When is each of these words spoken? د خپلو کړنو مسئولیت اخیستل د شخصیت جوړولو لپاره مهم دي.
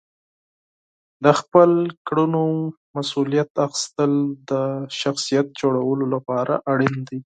د 1.23 1.25
خپلو 1.39 1.93
کړنو 2.07 2.43
مسئولیت 2.97 3.49
اخیستل 3.67 4.13
د 4.49 4.51
شخصیت 5.01 5.47
جوړولو 5.61 6.05
لپاره 6.15 6.53
مهم 6.79 6.99
دي. 7.07 7.19